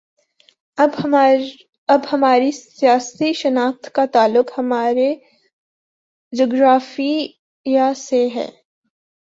[1.89, 5.13] اب ہماری سیاسی شناخت کا تعلق ہمارے
[6.33, 8.49] جغرافیے سے ہے۔